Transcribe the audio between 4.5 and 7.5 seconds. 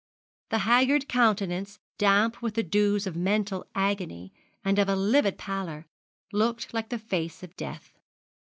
and of a livid pallor, looked like the face